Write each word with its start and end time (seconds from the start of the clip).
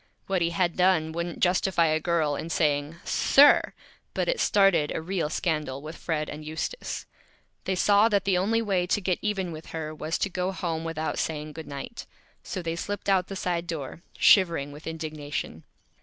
What 0.25 0.41
he 0.41 0.49
had 0.49 0.75
done 0.75 1.11
wouldn't 1.11 1.41
Justify 1.41 1.85
a 1.85 1.99
Girl 1.99 2.35
in 2.35 2.49
saying, 2.49 2.95
"Sir!" 3.05 3.71
but 4.15 4.27
it 4.27 4.39
started 4.39 4.91
a 4.95 4.99
Real 4.99 5.29
Scandal 5.29 5.79
with 5.79 5.95
Fred 5.95 6.27
and 6.27 6.43
Eustace. 6.43 7.05
They 7.65 7.75
saw 7.75 8.09
that 8.09 8.25
the 8.25 8.35
Only 8.35 8.63
Way 8.63 8.87
to 8.87 8.99
Get 8.99 9.19
Even 9.21 9.51
with 9.51 9.67
her 9.67 9.93
was 9.93 10.17
to 10.17 10.27
go 10.31 10.51
Home 10.51 10.83
without 10.83 11.19
saying 11.19 11.53
"Good 11.53 11.67
Night." 11.67 12.07
So 12.41 12.63
they 12.63 12.75
slipped 12.75 13.09
out 13.09 13.27
the 13.27 13.35
Side 13.35 13.67
Door, 13.67 14.01
shivering 14.17 14.71
with 14.71 14.87
Indignation. 14.87 15.65